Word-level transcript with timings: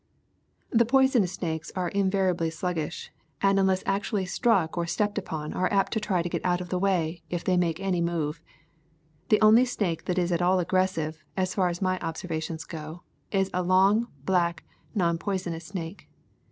The 0.71 0.83
poisonous 0.83 1.33
snakes 1.33 1.71
are 1.75 1.89
invariably 1.89 2.49
sluggish, 2.49 3.11
and 3.39 3.59
unless 3.59 3.83
actually 3.85 4.25
struck 4.25 4.75
or 4.75 4.87
stepped 4.87 5.19
upon 5.19 5.53
are 5.53 5.71
apt 5.71 5.91
to 5.93 5.99
try 5.99 6.23
to 6.23 6.27
get 6.27 6.43
out 6.43 6.59
of 6.59 6.69
the 6.69 6.79
way, 6.79 7.21
if 7.29 7.43
they 7.43 7.55
make 7.55 7.79
any 7.79 8.01
move. 8.01 8.41
The 9.29 9.39
only 9.41 9.63
snake 9.63 10.05
that 10.05 10.17
is 10.17 10.31
at 10.31 10.41
all 10.41 10.57
aggressive, 10.59 11.23
as 11.37 11.53
far 11.53 11.69
as 11.69 11.83
my 11.83 11.99
observations 11.99 12.63
go, 12.63 13.03
is 13.31 13.51
a 13.53 13.61
long, 13.61 14.07
black, 14.25 14.63
non 14.95 15.19
poisonous 15.19 15.67
snake. 15.67 16.09